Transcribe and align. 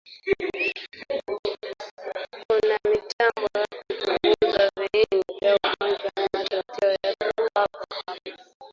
Kuna 2.47 2.77
mitambo 2.91 3.47
ya 3.59 3.65
kuchunguza 3.85 4.69
viini 4.77 5.23
vya 5.41 5.57
magonjwa 5.63 6.11
na 6.15 6.27
matokeo 6.37 6.89
ya 6.91 7.15
papo 7.19 7.49
hapo 7.55 7.85